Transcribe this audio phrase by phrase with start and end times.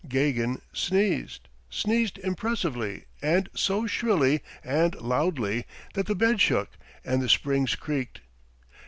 [0.07, 6.69] Gagin sneezed, sneezed impressively and so shrilly and loudly that the bed shook
[7.05, 8.21] and the springs creaked.